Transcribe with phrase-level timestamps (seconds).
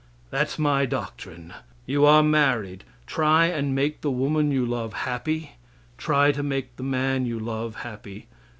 [0.31, 1.53] That's my doctrine.
[1.85, 5.57] You are married; try and make the woman you love happy;
[5.99, 8.25] try and make the man you love happy.